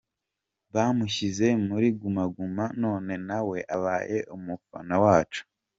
Bamushyize 0.73 1.47
muri 1.67 1.87
Guma 1.99 2.23
Guma 2.35 2.65
none 2.83 3.13
na 3.27 3.39
we 3.47 3.57
abaye 3.75 4.17
umufana 4.35 4.95
wacu. 5.05 5.41